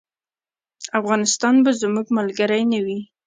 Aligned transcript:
افغانستان 0.99 1.55
به 1.63 1.71
زموږ 1.81 2.07
ملګری 2.17 2.63
نه 2.71 2.79
وي. 2.85 2.99